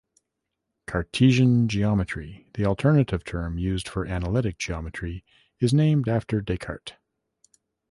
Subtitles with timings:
[0.87, 5.23] "Cartesian geometry", the alternative term used for analytic geometry,
[5.59, 6.93] is named after Descartes.